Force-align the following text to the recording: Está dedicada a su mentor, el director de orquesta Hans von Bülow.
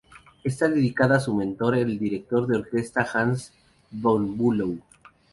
Está 0.43 0.67
dedicada 0.67 1.17
a 1.17 1.19
su 1.19 1.31
mentor, 1.35 1.77
el 1.77 1.99
director 1.99 2.47
de 2.47 2.57
orquesta 2.57 3.07
Hans 3.13 3.53
von 3.91 4.35
Bülow. 4.35 4.79